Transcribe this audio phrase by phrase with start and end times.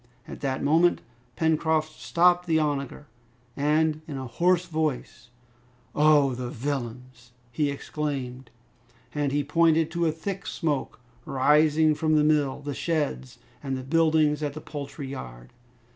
[0.27, 0.99] At that moment
[1.35, 3.05] Pencroft stopped the onager,
[3.55, 5.29] and in a hoarse voice,
[5.93, 6.33] "Oh!
[6.33, 8.49] the villains!" he exclaimed.
[9.13, 13.83] And he pointed to a thick smoke rising from the mill, the sheds, and the
[13.83, 15.53] buildings at the poultry yard.